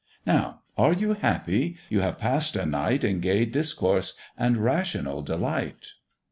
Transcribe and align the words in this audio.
"Now 0.25 0.61
are 0.79 0.93
you 0.93 1.13
happy? 1.13 1.77
you 1.87 1.99
have 1.99 2.17
pass'd 2.17 2.57
a 2.57 2.65
night 2.65 3.03
In 3.03 3.19
gay 3.19 3.45
discourse, 3.45 4.15
and 4.35 4.57
rational 4.57 5.21
delight." 5.21 5.89